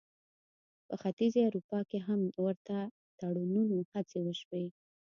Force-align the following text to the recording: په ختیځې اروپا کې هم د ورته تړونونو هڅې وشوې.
په 0.87 0.95
ختیځې 1.01 1.41
اروپا 1.47 1.79
کې 1.89 1.99
هم 2.07 2.19
د 2.33 2.35
ورته 2.45 2.77
تړونونو 3.19 3.75
هڅې 3.91 4.19
وشوې. 4.21 4.65